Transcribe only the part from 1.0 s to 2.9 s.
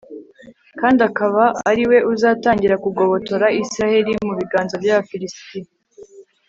akaba ari we uzatangira